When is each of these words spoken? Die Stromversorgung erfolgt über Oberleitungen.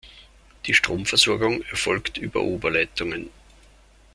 Die 0.65 0.73
Stromversorgung 0.73 1.61
erfolgt 1.69 2.17
über 2.17 2.41
Oberleitungen. 2.41 3.29